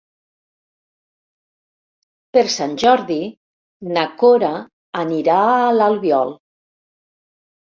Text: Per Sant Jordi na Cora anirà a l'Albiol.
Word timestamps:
Per 2.37 2.43
Sant 2.55 2.73
Jordi 2.85 3.19
na 3.93 4.07
Cora 4.23 4.51
anirà 5.05 5.37
a 5.59 5.71
l'Albiol. 5.77 6.35